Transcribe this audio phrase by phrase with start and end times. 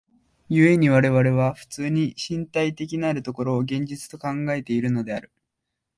[0.49, 5.31] 故に我々は普通に身体的なる所を現実と考えているのである。